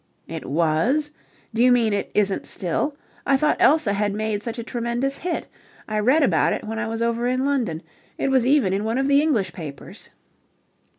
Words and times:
"It 0.27 0.47
was? 0.47 1.11
Do 1.53 1.61
you 1.63 1.71
mean 1.71 1.93
it 1.93 2.09
isn't 2.15 2.47
still? 2.47 2.95
I 3.23 3.37
thought 3.37 3.57
Elsa 3.61 3.93
had 3.93 4.15
made 4.15 4.41
such 4.41 4.57
a 4.57 4.63
tremendous 4.63 5.17
hit. 5.17 5.45
I 5.87 5.99
read 5.99 6.23
about 6.23 6.53
it 6.53 6.63
when 6.63 6.79
I 6.79 6.87
was 6.87 7.03
over 7.03 7.27
in 7.27 7.45
London. 7.45 7.83
It 8.17 8.31
was 8.31 8.43
even 8.43 8.73
in 8.73 8.83
one 8.83 8.97
of 8.97 9.07
the 9.07 9.21
English 9.21 9.53
papers." 9.53 10.09